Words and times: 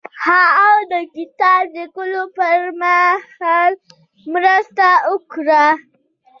هغه 0.23 0.71
د 0.91 0.93
کتاب 1.15 1.63
لیکلو 1.77 2.23
پر 2.35 2.59
مهال 2.81 3.71
مرسته 4.33 4.87
وکړه. 5.11 5.65